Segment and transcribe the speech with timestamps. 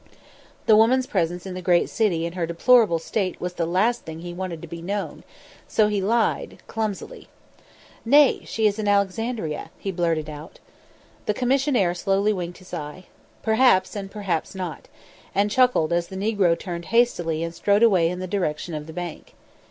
[0.65, 4.21] The woman's presence in the great city in her deplorable state was the last thing
[4.21, 5.23] he wanted to be known;
[5.67, 7.27] so he lied clumsily.
[8.03, 10.57] "Nay; she is in Alexandria," he blurted out.
[11.27, 13.05] The commissionaire slowly winked an eye.
[13.43, 14.87] "Perhaps," he said; "perhaps not,"
[15.35, 18.93] and chuckled as the negro turned hastily and strode away in the direction of the
[18.93, 19.35] bank.